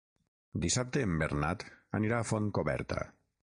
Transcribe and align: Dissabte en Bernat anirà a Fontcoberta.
Dissabte 0.63 1.03
en 1.09 1.13
Bernat 1.23 1.67
anirà 2.01 2.21
a 2.23 2.27
Fontcoberta. 2.33 3.07